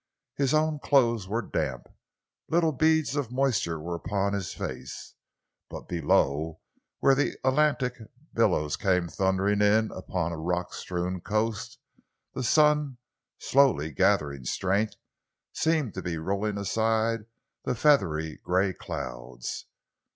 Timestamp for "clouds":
18.73-19.67